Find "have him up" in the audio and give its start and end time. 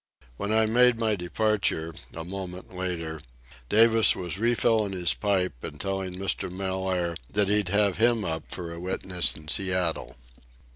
7.69-8.51